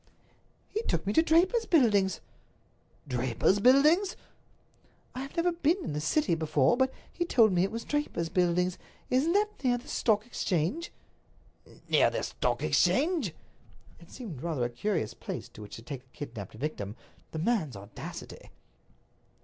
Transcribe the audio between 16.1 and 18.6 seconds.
kidnaped victim. The man's audacity!